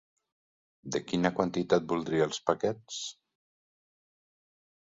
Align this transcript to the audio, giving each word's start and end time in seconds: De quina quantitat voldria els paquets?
De 0.95 1.01
quina 1.11 1.31
quantitat 1.41 1.85
voldria 1.93 2.27
els 2.31 2.41
paquets? 2.49 3.03